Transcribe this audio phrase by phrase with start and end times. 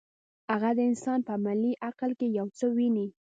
[0.51, 3.07] هغه د انسان په عملي عقل کې یو څه ویني.